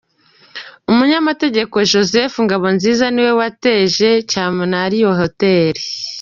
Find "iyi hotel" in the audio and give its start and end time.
4.99-5.73